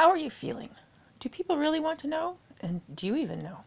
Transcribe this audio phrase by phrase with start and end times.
[0.00, 0.70] How are you feeling?
[1.18, 2.38] Do people really want to know?
[2.62, 3.64] And do you even know?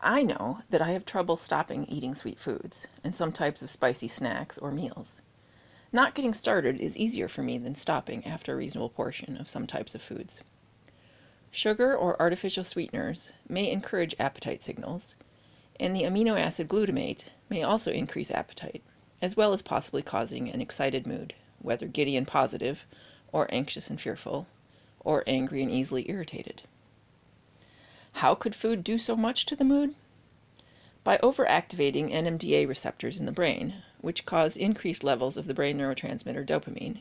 [0.00, 4.08] I know that I have trouble stopping eating sweet foods and some types of spicy
[4.08, 5.20] snacks or meals.
[5.92, 9.64] Not getting started is easier for me than stopping after a reasonable portion of some
[9.64, 10.40] types of foods.
[11.52, 15.14] Sugar or artificial sweeteners may encourage appetite signals,
[15.78, 18.82] and the amino acid glutamate may also increase appetite,
[19.22, 22.80] as well as possibly causing an excited mood, whether giddy and positive,
[23.30, 24.48] or anxious and fearful,
[25.04, 26.62] or angry and easily irritated.
[28.12, 29.94] How could food do so much to the mood?
[31.02, 36.46] By overactivating NMDA receptors in the brain, which cause increased levels of the brain neurotransmitter
[36.46, 37.00] dopamine,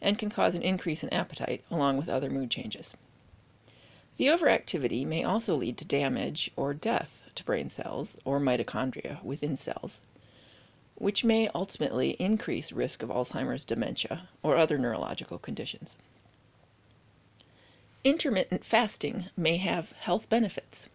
[0.00, 2.96] and can cause an increase in appetite along with other mood changes.
[4.16, 9.56] The overactivity may also lead to damage or death to brain cells or mitochondria within
[9.56, 10.02] cells,
[10.96, 15.96] which may ultimately increase risk of Alzheimer's dementia or other neurological conditions.
[18.04, 20.88] Intermittent fasting may have health benefits.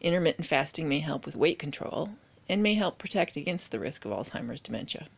[0.00, 2.10] Intermittent fasting may help with weight control
[2.48, 5.08] and may help protect against the risk of Alzheimer's dementia.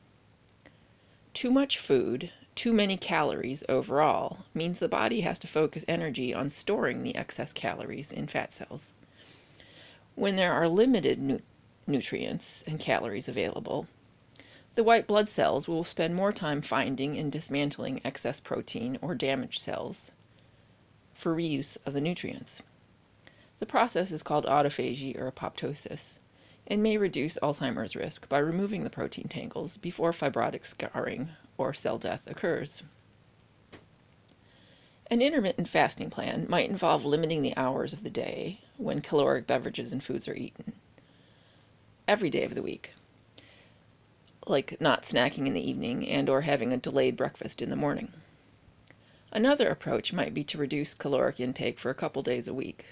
[1.34, 6.48] Too much food, too many calories overall, means the body has to focus energy on
[6.48, 8.94] storing the excess calories in fat cells.
[10.14, 11.42] When there are limited nu
[11.86, 13.86] nutrients and calories available,
[14.76, 19.60] the white blood cells will spend more time finding and dismantling excess protein or damaged
[19.60, 20.10] cells
[21.18, 22.62] for reuse of the nutrients.
[23.58, 26.20] The process is called autophagy or apoptosis
[26.68, 31.98] and may reduce Alzheimer's risk by removing the protein tangles before fibrotic scarring or cell
[31.98, 32.84] death occurs.
[35.10, 39.92] An intermittent fasting plan might involve limiting the hours of the day when caloric beverages
[39.92, 40.72] and foods are eaten
[42.06, 42.92] every day of the week,
[44.46, 48.12] like not snacking in the evening and or having a delayed breakfast in the morning.
[49.30, 52.86] Another approach might be to reduce caloric intake for a couple days a week,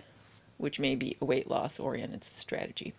[0.58, 2.92] which may be a weight loss oriented strategy.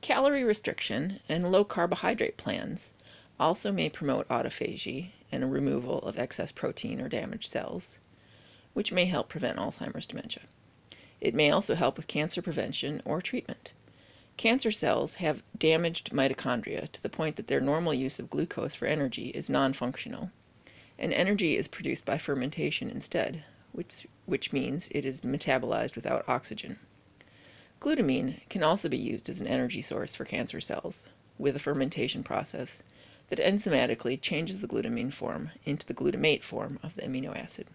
[0.00, 2.94] Calorie restriction and low carbohydrate plans
[3.40, 7.98] also may promote autophagy and a removal of excess protein or damaged cells,
[8.72, 10.44] which may help prevent Alzheimer's dementia.
[11.20, 13.72] It may also help with cancer prevention or treatment.
[14.36, 18.86] Cancer cells have damaged mitochondria to the point that their normal use of glucose for
[18.86, 20.30] energy is non functional
[20.98, 26.78] and energy is produced by fermentation instead, which, which means it is metabolized without oxygen.
[27.80, 31.04] Glutamine can also be used as an energy source for cancer cells
[31.36, 32.82] with a fermentation process
[33.28, 37.66] that enzymatically changes the glutamine form into the glutamate form of the amino acid.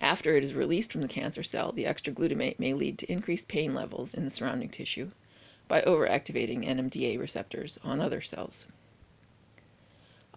[0.00, 3.48] After it is released from the cancer cell, the extra glutamate may lead to increased
[3.48, 5.10] pain levels in the surrounding tissue
[5.66, 8.64] by overactivating NMDA receptors on other cells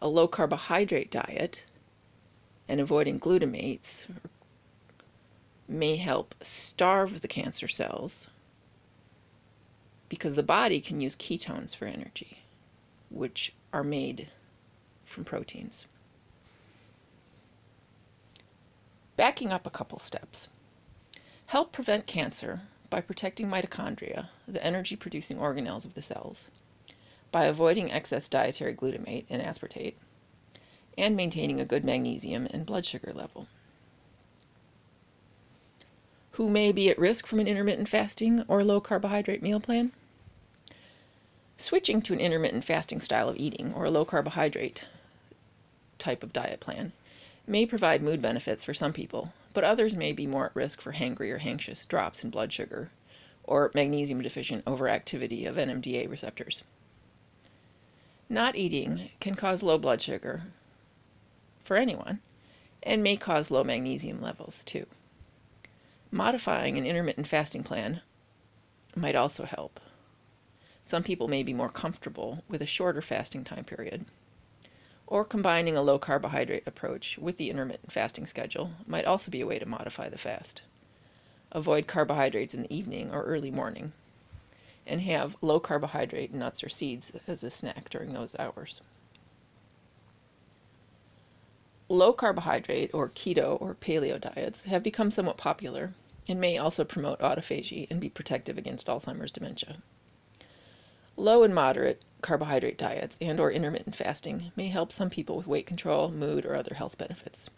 [0.02, 1.64] a low carbohydrate diet
[2.68, 4.06] and avoiding glutamates
[5.68, 8.28] may help starve the cancer cells
[10.10, 12.40] because the body can use ketones for energy,
[13.10, 14.28] which are made
[15.06, 15.86] from proteins.
[19.16, 20.48] Backing up a couple steps.
[21.46, 26.48] Help prevent cancer by protecting mitochondria, the energy producing organelles of the cells
[27.32, 29.96] by avoiding excess dietary glutamate and aspartate,
[30.98, 33.48] and maintaining a good magnesium and blood sugar level.
[36.32, 39.92] Who may be at risk from an intermittent fasting or low carbohydrate meal plan?
[41.58, 44.86] Switching to an intermittent fasting style of eating or a low carbohydrate
[46.00, 46.92] type of diet plan
[47.46, 50.94] may provide mood benefits for some people, but others may be more at risk for
[50.94, 52.90] hangry or anxious drops in blood sugar
[53.44, 56.64] or magnesium deficient overactivity of NMDA receptors.
[58.32, 60.44] Not eating can cause low blood sugar
[61.66, 62.22] for anyone
[62.82, 64.86] and may cause low magnesium levels too.
[66.12, 68.02] Modifying an intermittent fasting plan
[68.96, 69.82] might also help.
[70.86, 74.06] Some people may be more comfortable with a shorter fasting time period.
[75.08, 79.46] Or combining a low carbohydrate approach with the intermittent fasting schedule might also be a
[79.46, 80.62] way to modify the fast.
[81.52, 83.92] Avoid carbohydrates in the evening or early morning
[84.86, 88.82] and have low carbohydrate nuts or seeds as a snack during those hours.
[91.90, 95.94] Low carbohydrate or keto or paleo diets have become somewhat popular
[96.28, 99.78] and may also promote autophagy and be protective against Alzheimer's dementia.
[101.18, 105.66] Low and moderate carbohydrate diets and or intermittent fasting may help some people with weight
[105.66, 107.50] control, mood, or other health benefits.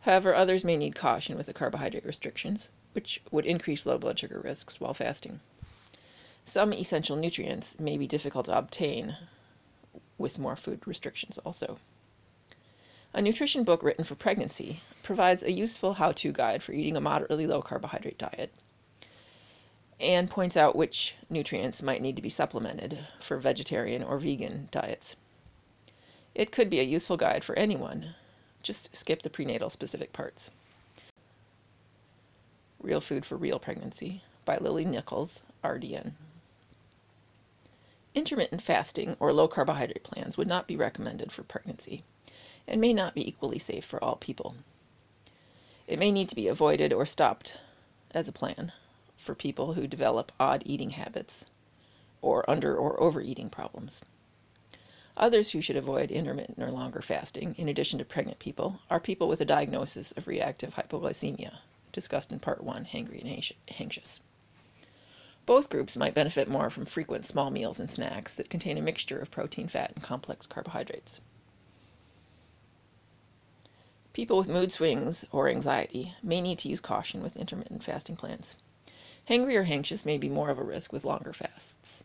[0.00, 4.40] However, others may need caution with the carbohydrate restrictions, which would increase low blood sugar
[4.40, 5.40] risks while fasting.
[6.44, 9.16] Some essential nutrients may be difficult to obtain
[10.18, 11.78] with more food restrictions also.
[13.14, 17.00] A nutrition book written for pregnancy provides a useful how to guide for eating a
[17.00, 18.52] moderately low carbohydrate diet
[20.00, 25.14] and points out which nutrients might need to be supplemented for vegetarian or vegan diets.
[26.34, 28.14] It could be a useful guide for anyone.
[28.62, 30.50] Just skip the prenatal specific parts.
[32.80, 36.12] Real Food for Real Pregnancy by Lily Nichols, RDN.
[38.14, 42.04] Intermittent fasting or low carbohydrate plans would not be recommended for pregnancy
[42.66, 44.54] and may not be equally safe for all people.
[45.86, 47.58] It may need to be avoided or stopped
[48.10, 48.72] as a plan
[49.16, 51.46] for people who develop odd eating habits
[52.20, 54.02] or under or overeating problems.
[55.16, 59.28] Others who should avoid intermittent or longer fasting, in addition to pregnant people, are people
[59.28, 61.58] with a diagnosis of reactive hypoglycemia,
[61.92, 64.20] discussed in Part 1, Hangry and Anxious.
[65.52, 69.18] Both groups might benefit more from frequent small meals and snacks that contain a mixture
[69.18, 71.20] of protein, fat, and complex carbohydrates.
[74.14, 78.54] People with mood swings or anxiety may need to use caution with intermittent fasting plans.
[79.28, 82.00] Hangry or anxious may be more of a risk with longer fasts.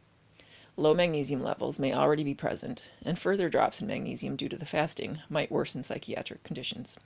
[0.76, 4.66] Low magnesium levels may already be present, and further drops in magnesium due to the
[4.66, 6.98] fasting might worsen psychiatric conditions.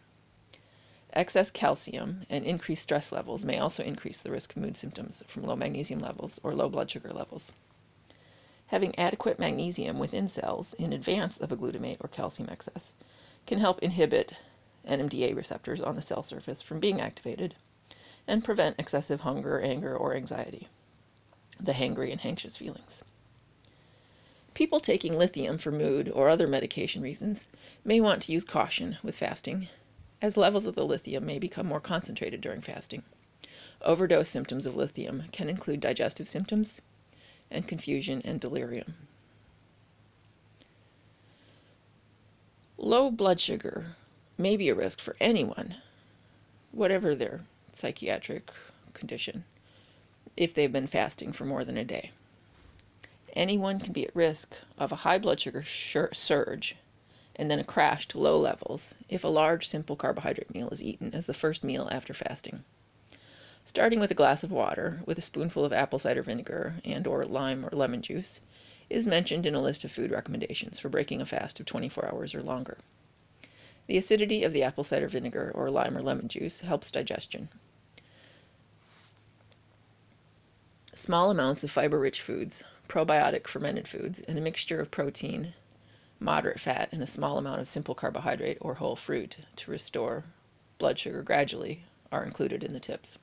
[1.13, 5.44] Excess calcium and increased stress levels may also increase the risk of mood symptoms from
[5.44, 7.52] low magnesium levels or low blood sugar levels.
[8.68, 12.94] Having adequate magnesium within cells in advance of a glutamate or calcium excess
[13.46, 14.34] can help inhibit
[14.88, 17.56] NMDA receptors on the cell surface from being activated
[18.25, 20.69] and prevent excessive hunger, anger, or anxiety,
[21.60, 23.04] the hangry and anxious feelings.
[24.54, 27.50] People taking lithium for mood or other medication reasons
[27.84, 29.68] may want to use caution with fasting,
[30.21, 33.03] as levels of the lithium may become more concentrated during fasting.
[33.81, 36.81] Overdose symptoms of lithium can include digestive symptoms
[37.50, 38.95] and confusion and delirium.
[42.77, 43.95] Low blood sugar
[44.38, 45.75] may be a risk for anyone,
[46.71, 47.41] whatever their
[47.73, 48.51] psychiatric
[48.94, 49.44] condition,
[50.38, 52.12] if they've been fasting for more than a day
[53.35, 56.75] anyone can be at risk of a high blood sugar surge
[57.36, 61.13] and then a crash to low levels if a large simple carbohydrate meal is eaten
[61.13, 62.63] as the first meal after fasting.
[63.66, 67.25] Starting with a glass of water with a spoonful of apple cider vinegar and or
[67.25, 68.42] lime or lemon juice
[68.89, 72.36] is mentioned in a list of food recommendations for breaking a fast of 24 hours
[72.36, 72.78] or longer.
[73.88, 77.50] The acidity of the apple cider vinegar or lime or lemon juice helps digestion.
[80.94, 85.54] Small amounts of fiber-rich foods probiotic fermented foods, and a mixture of protein,
[86.21, 90.23] moderate fat, and a small amount of simple carbohydrate or whole fruit to restore
[90.77, 93.18] blood sugar gradually are included in the tips.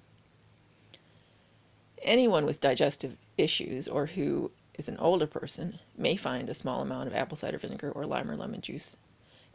[2.02, 7.06] Anyone with digestive issues or who is an older person may find a small amount
[7.06, 8.96] of apple cider vinegar or lime or lemon juice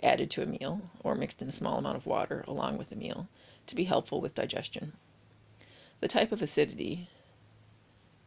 [0.02, 2.96] added to a meal or mixed in a small amount of water along with the
[2.96, 3.28] meal
[3.68, 4.94] to be helpful with digestion.
[6.00, 7.10] The type of acidity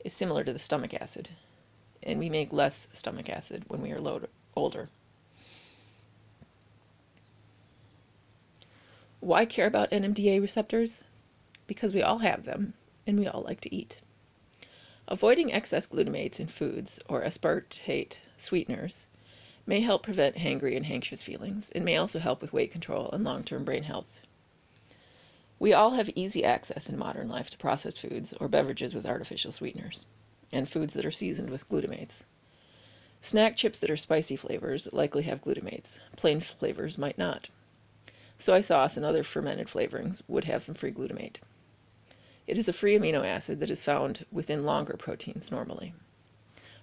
[0.05, 1.29] is similar to the stomach acid
[2.03, 4.21] and we make less stomach acid when we are
[4.55, 4.89] older.
[9.27, 11.03] Why care about NMDA receptors?
[11.67, 12.75] Because we all have them,
[13.09, 14.01] and we all like to eat.
[15.09, 19.09] Avoiding excess glutamates in foods or aspartate sweeteners
[19.67, 23.25] may help prevent hangry and anxious feelings and may also help with weight control and
[23.25, 24.21] long-term brain health.
[25.59, 29.51] We all have easy access in modern life to processed foods or beverages with artificial
[29.51, 30.07] sweeteners
[30.53, 32.23] and foods that are seasoned with glutamates.
[33.23, 35.99] Snack chips that are spicy flavors likely have glutamates.
[36.15, 37.49] Plain flavors might not.
[38.39, 41.37] Soy sauce and other fermented flavorings would have some free glutamate.
[42.47, 45.95] It is a free amino acid that is found within longer proteins normally.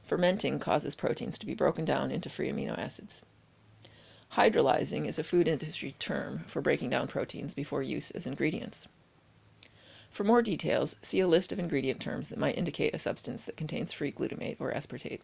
[0.04, 3.22] Fermenting causes proteins to be broken down into free amino acids.
[4.34, 8.88] Hydrolyzing is a food industry term for breaking down proteins before use as ingredients.
[10.10, 13.58] For more details, see a list of ingredient terms that might indicate a substance that
[13.58, 15.22] contains free glutamate or aspartate.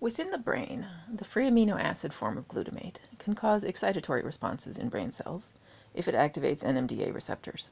[0.00, 4.90] Within the brain, the free amino acid form of glutamate can cause excitatory responses in
[4.90, 5.54] brain cells
[5.92, 7.68] if it activates NMDA receptors.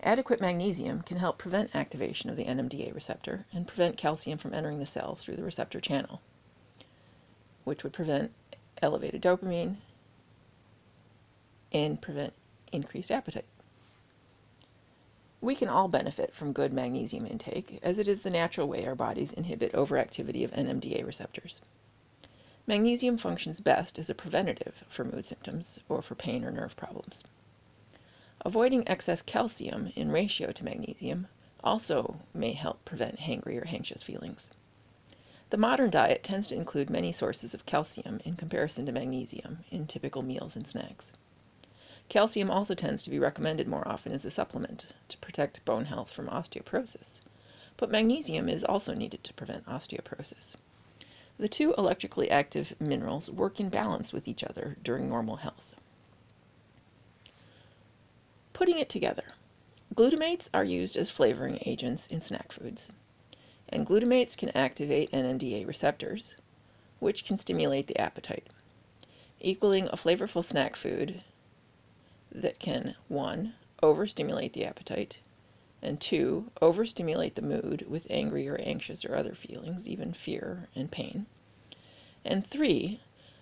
[0.00, 4.78] Adequate magnesium can help prevent activation of the NMDA receptor and prevent calcium from entering
[4.78, 6.22] the cell through the receptor channel,
[7.64, 8.32] which would prevent
[8.80, 9.76] elevated dopamine,
[11.72, 12.32] and prevent
[12.72, 13.44] increased appetite.
[15.42, 18.94] We can all benefit from good magnesium intake, as it is the natural way our
[18.94, 21.60] bodies inhibit overactivity of NMDA receptors.
[22.64, 27.24] Magnesium functions best as a preventative for mood symptoms or for pain or nerve problems.
[28.42, 31.26] Avoiding excess calcium in ratio to magnesium
[31.64, 34.48] also may help prevent hangry or anxious feelings.
[35.50, 39.88] The modern diet tends to include many sources of calcium in comparison to magnesium in
[39.88, 41.10] typical meals and snacks.
[42.12, 46.12] Calcium also tends to be recommended more often as a supplement to protect bone health
[46.12, 47.22] from osteoporosis,
[47.78, 50.54] but magnesium is also needed to prevent osteoporosis.
[51.38, 55.74] The two electrically active minerals work in balance with each other during normal health.
[58.52, 59.32] Putting it together.
[59.94, 62.90] Glutamates are used as flavoring agents in snack foods
[63.70, 66.34] and glutamates can activate NMDA receptors,
[66.98, 68.48] which can stimulate the appetite,
[69.40, 71.24] equaling a flavorful snack food
[72.34, 73.54] that can 1.
[73.82, 75.16] overstimulate the appetite,
[75.82, 76.50] and 2.
[76.62, 81.26] overstimulate the mood with angry or anxious or other feelings, even fear and pain,
[82.24, 83.00] and 3.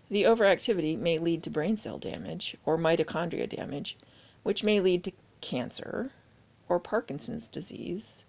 [0.09, 3.97] the overactivity may lead to brain cell damage or mitochondria damage,
[4.42, 6.11] which may lead to cancer
[6.68, 8.25] or Parkinson's disease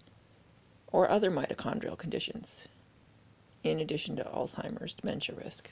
[0.92, 2.68] or other mitochondrial conditions,
[3.64, 5.70] in addition to Alzheimer's dementia risk.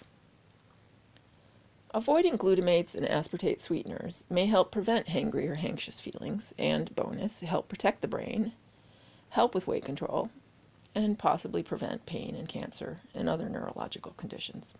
[1.92, 7.68] Avoiding glutamates and aspartate sweeteners may help prevent hangry or anxious feelings and, bonus, help
[7.68, 8.52] protect the brain,
[9.30, 10.30] help with weight control,
[10.94, 14.72] and possibly prevent pain and cancer and other neurological conditions.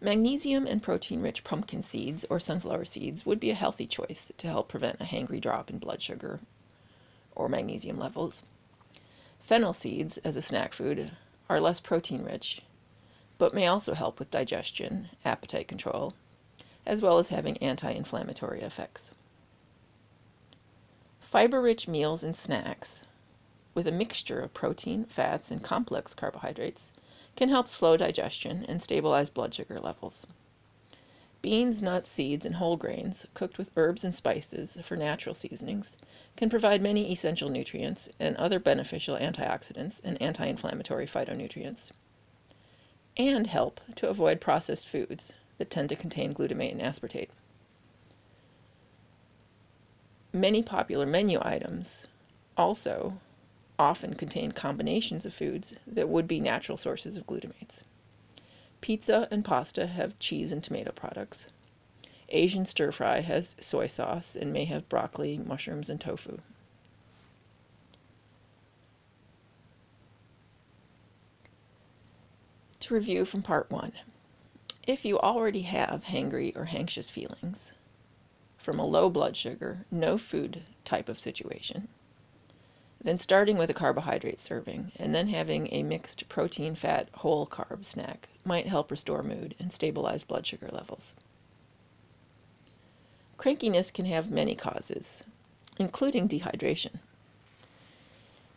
[0.00, 4.66] Magnesium and protein-rich pumpkin seeds or sunflower seeds would be a healthy choice to help
[4.66, 6.40] prevent a hangry drop in blood sugar
[7.36, 8.42] or magnesium levels.
[9.38, 11.12] Fennel seeds, as a snack food,
[11.48, 12.60] are less protein rich,
[13.38, 16.14] but may also help with digestion, appetite control,
[16.86, 19.10] as well as having anti inflammatory effects.
[21.20, 23.04] Fiber rich meals and snacks,
[23.74, 26.92] with a mixture of protein, fats, and complex carbohydrates,
[27.36, 30.26] can help slow digestion and stabilize blood sugar levels.
[31.42, 35.98] Beans, nuts, seeds, and whole grains, cooked with herbs and spices for natural seasonings,
[36.36, 41.90] can provide many essential nutrients and other beneficial antioxidants and anti-inflammatory phytonutrients,
[43.16, 47.30] and help to avoid processed foods that tend to contain glutamate and aspartate.
[50.32, 52.06] Many popular menu items
[52.56, 53.18] also
[53.78, 57.82] often contain combinations of foods that would be natural sources of glutamates.
[58.80, 61.46] Pizza and pasta have cheese and tomato products.
[62.28, 66.38] Asian stir fry has soy sauce and may have broccoli, mushrooms, and tofu.
[72.90, 73.92] Review from part one.
[74.86, 77.72] If you already have hangry or anxious feelings
[78.58, 81.88] from a low blood sugar, no food type of situation,
[83.00, 87.84] then starting with a carbohydrate serving and then having a mixed protein, fat, whole carb
[87.84, 91.14] snack might help restore mood and stabilize blood sugar levels.
[93.36, 95.24] Crankiness can have many causes,
[95.78, 97.00] including dehydration.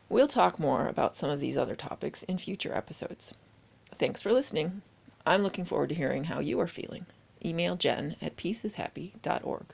[0.07, 3.33] We'll talk more about some of these other topics in future episodes.
[3.99, 4.81] Thanks for listening.
[5.25, 7.05] I'm looking forward to hearing how you are feeling.
[7.45, 9.65] Email jen at peaceishappy.org.